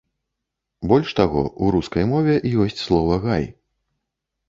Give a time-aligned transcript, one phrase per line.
[0.91, 2.35] Больш таго, у рускай мове
[2.67, 3.51] ёсць слова гай.